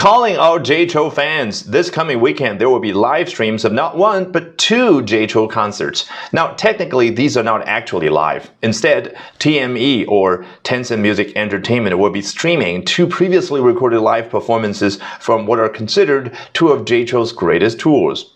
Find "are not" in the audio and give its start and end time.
7.36-7.68